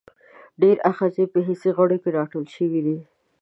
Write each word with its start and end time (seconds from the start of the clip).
ډېری 0.61 0.81
آخذې 0.91 1.23
په 1.33 1.39
حسي 1.47 1.69
غړو 1.77 1.97
کې 2.03 2.09
را 2.15 2.23
ټولې 2.31 2.49
شوي 2.55 2.81
دي. 2.85 2.97